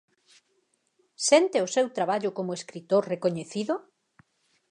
Sente 1.27 1.57
o 1.65 1.71
seu 1.75 1.87
traballo 1.97 2.29
como 2.37 2.57
escritor 2.59 3.03
recoñecido? 3.13 3.75